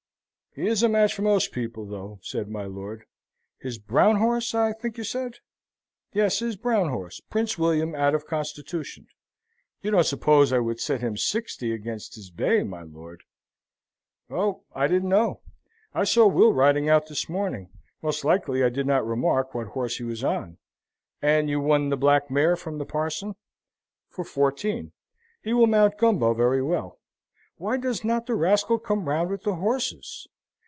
[0.53, 3.05] "He is a match for most people, though," said my lord.
[3.59, 5.35] "His brown horse, I think you said?"
[6.11, 6.39] "Yes.
[6.39, 9.07] His brown horse Prince William, out of Constitution.
[9.81, 13.23] You don't suppose I would set him sixty against his bay, my lord?"
[14.29, 15.39] "Oh, I didn't know.
[15.93, 17.69] I saw Will riding out this morning;
[18.01, 20.57] most likely I did not remark what horse he was on.
[21.21, 23.35] And you won the black mare from the parson?"
[24.09, 24.91] "For fourteen.
[25.41, 26.99] He will mount Gumbo very well.
[27.55, 30.27] Why does not the rascal come round with the horses?"